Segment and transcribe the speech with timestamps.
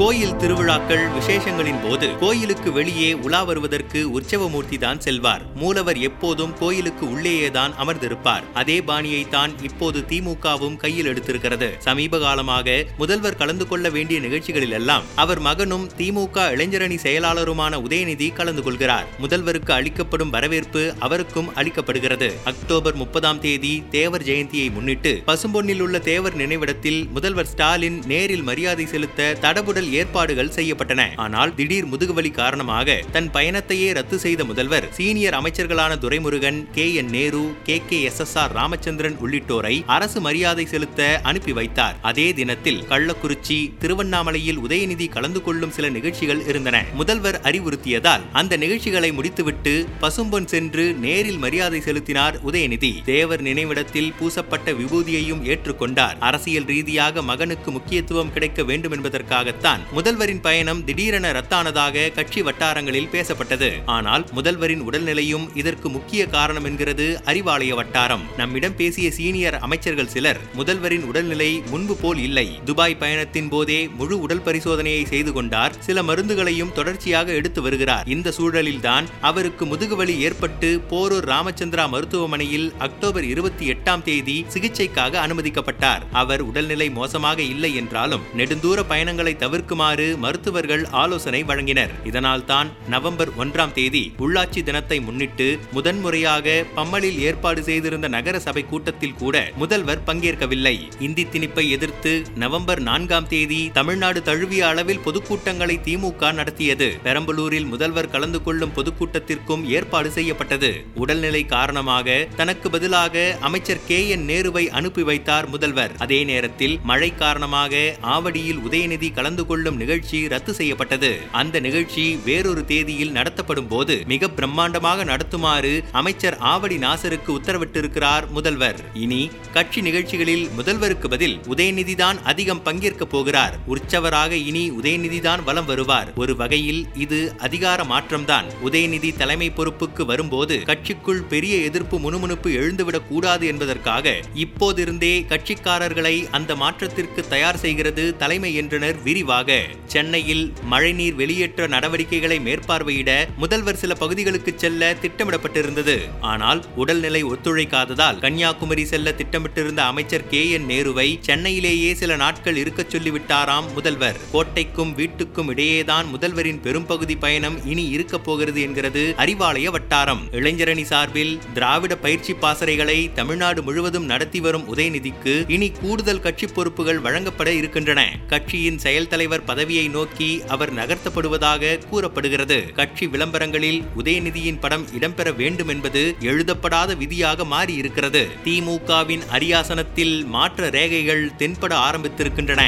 [0.00, 5.42] கோயில் திருவிழாக்கள் விசேஷங்களின் போது கோயிலுக்கு வெளியே உலா வருவதற்கு உற்சவமூர்த்தி தான் செல்வார்.
[5.62, 8.44] மூலவர் எப்போதும் கோயிலுக்கு உள்ளேயேதான் அமர்ந்திருப்பார்.
[8.60, 11.68] அதே பாணியை தான் இப்போது திமுகவும் கையில் எடுத்திருக்கிறது.
[11.86, 18.64] சமீப காலமாக முதல்வர் கலந்து கொள்ள வேண்டிய நிகழ்ச்சிகளில் எல்லாம் அவர் மகனும் திமுக இளைஞரணி செயலாளருமான உதயநிதி கலந்து
[18.68, 19.06] கொள்கிறார்.
[19.24, 22.30] முதல்வருக்கு அளிக்கப்படும் வரவேற்பு அவருக்கும் அளிக்கப்படுகிறது.
[22.44, 29.30] அக்டோபர் முப்பதாம் தேதி தேவர் ஜெயந்தியை முன்னிட்டு பசும்பொன்னில் உள்ள தேவர் நினைவிடத்தில் முதல்வர் ஸ்டாலின் நேரில் மரியாதை செலுத்த
[29.46, 31.06] தடபுடல் ஏற்பாடுகள் செய்யப்பட்டன.
[31.16, 36.94] ஆனால் திடீர் முதுகுவலி காரணமாக தன் பயணத்தையே ரத்து செய்த முதல்வர் senior அமைச்சர்களான Duraimurugan K.
[36.94, 37.10] N.
[37.10, 37.82] Nehru K.
[37.88, 38.02] K.
[38.02, 38.20] S.
[38.20, 38.38] S.
[38.38, 38.52] R.
[38.52, 41.96] Ramachandran உள்ளிட்டோரை அரசு மரியாதை செலுத்த அனுப்பி வைத்தார்.
[42.02, 46.84] அதே தினத்தில் கள்ளக்குறிச்சி திருவண்ணாமலையில் உதயநிதி கலந்து கொள்ளும் சில நிகழ்ச்சிகள் இருந்தன.
[46.92, 53.04] முதல்வர் அறிவுறுத்தியதால் அந்த நிகழ்ச்சிகளை முடித்துவிட்டு பசும்பொன் சென்று நேரில் மரியாதை செலுத்தினார் உதயநிதி.
[53.04, 56.18] தேவர் நினைவிடத்தில் பூசப்பட்ட விபூதியையும் ஏற்றுக்கொண்டார்.
[56.18, 63.70] அரசியல் ரீதியாக மகனுக்கு முக்கியத்துவம் கிடைக்க வேண்டும் என்பதற்காகத்தான் முதல்வரின் பயணம் திடீரென ரத்தானதாக கட்சி வட்டாரங்களில் பேசப்பட்டது.
[63.86, 68.22] ஆனால் முதல்வரின் உடல்நிலையும் இதற்கு முக்கிய காரணம் என்கிறது அறிவாலய வட்டாரம்.
[68.36, 72.60] நம்மிடம் பேசிய சீனியர் அமைச்சர்கள் சிலர் முதல்வரின் உடல்நிலை முன்பு போல் இல்லை.
[72.64, 75.72] துபாய் பயணத்தின் போதே முழு உடல் பரிசோதனையை செய்து கொண்டார்.
[75.78, 78.08] சில மருந்துகளையும் தொடர்ச்சியாக எடுத்து வருகிறார்.
[78.08, 86.00] இந்த சூழலில்தான் அவருக்கு முதுகுவலி ஏற்பட்டு போரூர் ராமச்சந்திரா மருத்துவமனையில் அக்டோபர் இருபத்தி எட்டாம் தேதி சிகிச்சைக்காக அனுமதிக்கப்பட்டார்.
[86.12, 91.92] அவர் உடல்நிலை மோசமாக இல்லை என்றாலும் நெடுந்தூர பயணங்களை தவிர தவிர்க்குமாறு மருத்துவர்கள் ஆலோசனை வழங்கினர்.
[92.08, 99.16] இதனால் தான் நவம்பர் ஒன்றாம் தேதி உள்ளாட்சி தினத்தை முன்னிட்டு முதன்முறையாக பம்மலில் ஏற்பாடு செய்திருந்த நகர சபை கூட்டத்தில்
[99.22, 100.74] கூட முதல்வர் பங்கேற்கவில்லை.
[101.06, 102.12] இந்தி திணிப்பை எதிர்த்து
[102.44, 106.88] நவம்பர் நான்காம் தேதி தமிழ்நாடு தழுவிய அளவில் பொதுக்கூட்டங்களை திமுக நடத்தியது.
[107.06, 110.72] பெரம்பலூரில் முதல்வர் கலந்து கொள்ளும் பொதுக்கூட்டத்திற்கும் ஏற்பாடு செய்யப்பட்டது.
[111.04, 115.94] உடல்நிலை காரணமாக தனக்கு பதிலாக அமைச்சர் கே என் நேருவை அனுப்பி வைத்தார் முதல்வர்.
[116.06, 117.76] அதே நேரத்தில் மழை காரணமாக
[118.16, 121.10] ஆவடியில் உதயநிதி கலந்து கொள்ளும் நிகழ்ச்சி ரத்து செய்யப்பட்டது.
[121.32, 128.80] அந்த நிகழ்ச்சி வேறொரு தேதியில் நடத்தப்படும் போது மிக பிரம்மாண்டமாக நடத்துமாறு அமைச்சர் ஆவடி நாசருக்கு உத்தரவிட்டிருக்கிறார் முதல்வர்.
[128.94, 133.58] இனி கட்சி நிகழ்ச்சிகளில் முதல்வருக்கு பதில் உதயநிதி தான் அதிகம் பங்கேற்க போகிறார்.
[133.68, 136.12] உற்சவராக இனி உதயநிதி தான் வலம் வருவார்.
[136.16, 138.48] ஒரு வகையில் இது அதிகார மாற்றம்தான்.
[138.64, 147.24] உதயநிதி தலைமை பொறுப்புக்கு வரும்போது கட்சிக்குள் பெரிய எதிர்ப்பு முணுமுணுப்பு எழுந்துவிடக் கூடாது என்பதற்காக இப்போதிருந்தே கட்சிக்காரர்களை அந்த மாற்றத்திற்கு
[147.28, 149.39] தயார் செய்கிறது தலைமை என்றனர் விரிவாக.
[149.86, 155.98] சென்னையில் மழைநீர் வெளியேற்ற நடவடிக்கைகளை மேற்பார்வையிட முதல்வர் சில பகுதிகளுக்கு செல்ல திட்டமிடப்பட்டிருந்தது.
[156.20, 163.72] ஆனால் உடல்நிலை ஒத்துழைக்காததால் கன்னியாகுமரி செல்ல திட்டமிட்டிருந்த அமைச்சர் கே என் நேருவை சென்னையிலேயே சில நாட்கள் இருக்கச் சொல்லிவிட்டாராம்
[163.72, 164.16] முதல்வர்.
[164.32, 170.28] கோட்டைக்கும் வீட்டுக்கும் இடையேதான் முதல்வரின் பெரும்பகுதி பயணம் இனி இருக்கப் போகிறது என்கிறது அறிவாலய வட்டாரம்.
[170.32, 177.52] இளைஞரணி சார்பில் திராவிட பயிற்சி பாசறைகளை தமிழ்நாடு முழுவதும் நடத்தி வரும் உதயநிதிக்கு இனி கூடுதல் கட்சி பொறுப்புகள் வழங்கப்பட
[177.52, 178.20] இருக்கின்றன.
[178.26, 182.72] கட்சியின் செயல் தலைவர் பதவியை நோக்கி அவர் நகர்த்தப்படுவதாக கூறப்படுகிறது.
[182.74, 188.22] கட்சி விளம்பரங்களில் உதயநிதியின் படம் இடம்பெற வேண்டும் என்பது எழுதப்படாத விதியாக மாறியிருக்கிறது.
[188.44, 192.62] திமுகவின் அரியாசனத்தில் மாற்ற ரேகைகள் தென்பட ஆரம்பித்திருக்கின்றன.